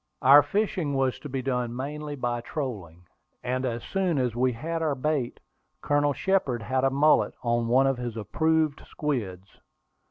Our 0.23 0.41
fishing 0.41 0.95
was 0.95 1.19
to 1.19 1.29
be 1.29 1.43
done 1.43 1.75
mainly 1.75 2.15
by 2.15 2.41
trolling, 2.41 3.05
and 3.43 3.67
as 3.67 3.83
soon 3.83 4.17
as 4.17 4.35
we 4.35 4.51
had 4.53 4.81
our 4.81 4.95
bait, 4.95 5.39
Colonel 5.83 6.13
Shepard 6.13 6.63
had 6.63 6.83
a 6.83 6.89
mullet 6.89 7.35
on 7.43 7.67
one 7.67 7.85
of 7.85 7.97
his 7.99 8.17
approved 8.17 8.81
squids. 8.89 9.59